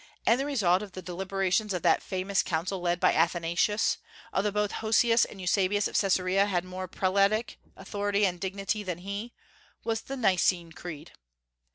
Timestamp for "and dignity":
8.25-8.81